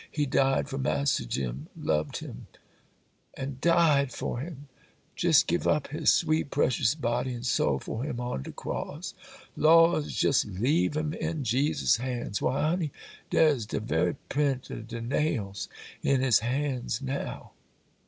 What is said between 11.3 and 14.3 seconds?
Jesus' hands! Why, honey, dar's de very